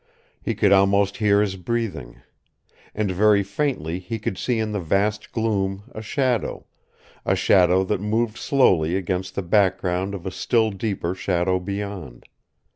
He 0.41 0.55
could 0.55 0.71
almost 0.71 1.17
hear 1.17 1.41
his 1.41 1.57
breathing. 1.57 2.23
And 2.95 3.11
very 3.11 3.43
faintly 3.43 3.99
he 3.99 4.17
could 4.17 4.35
see 4.35 4.57
in 4.57 4.71
the 4.71 4.79
vast 4.79 5.31
gloom 5.31 5.83
a 5.91 6.01
shadow 6.01 6.65
a 7.23 7.35
shadow 7.35 7.83
that 7.83 8.01
moved 8.01 8.39
slowly 8.39 8.95
against 8.97 9.35
the 9.35 9.43
background 9.43 10.15
of 10.15 10.25
a 10.25 10.31
still 10.31 10.71
deeper 10.71 11.13
shadow 11.13 11.59
beyond. 11.59 12.25